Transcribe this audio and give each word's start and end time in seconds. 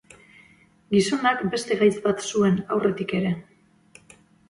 Gizonak 0.95 1.45
beste 1.57 1.79
gaitz 1.83 1.93
bat 2.09 2.27
zuen 2.33 2.61
aurretik 2.79 3.17
ere. 3.23 3.39